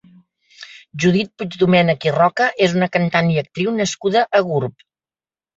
Judit 1.03 1.29
Puigdomènech 1.41 2.07
i 2.09 2.13
Roca 2.17 2.47
és 2.69 2.73
una 2.79 2.89
cantant 2.97 3.29
i 3.35 3.39
actriu 3.45 3.75
nascuda 3.79 4.29
a 4.41 4.43
Gurb. 4.49 4.87